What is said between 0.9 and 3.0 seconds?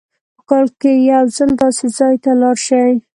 یو ځل داسې ځای ته لاړ شئ.